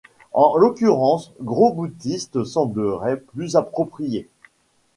En 0.33 0.55
l'occurrence 0.57 1.31
gros-boutiste 1.41 2.43
semblerait 2.43 3.17
plus 3.19 3.55
approprié. 3.55 4.27